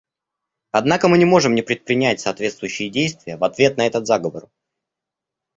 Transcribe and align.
Однако 0.71 1.07
мы 1.09 1.19
не 1.19 1.25
можем 1.25 1.53
не 1.53 1.61
предпринять 1.61 2.19
соответствующие 2.19 2.89
действия 2.89 3.37
в 3.37 3.43
ответ 3.43 3.77
на 3.77 3.85
этот 3.85 4.07
заговор. 4.07 4.49